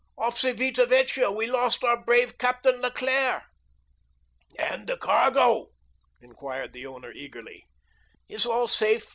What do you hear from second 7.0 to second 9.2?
eagerly. "Is all safe, M.